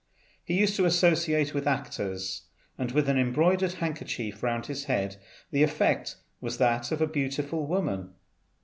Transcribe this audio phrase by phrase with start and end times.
[0.43, 5.17] He used to associate with actors, and with an embroidered handkerchief round his head
[5.51, 8.09] the effect was that of a beautiful woman.